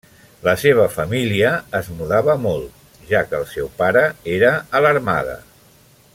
La 0.45 0.53
seva 0.61 0.85
família 0.93 1.51
es 1.81 1.91
mudava 1.99 2.37
molt, 2.47 2.79
ja 3.11 3.21
que 3.29 3.37
el 3.43 3.47
seu 3.53 3.71
pare 3.83 4.05
era 4.39 4.51
a 4.79 4.83
l'armada. 4.87 5.39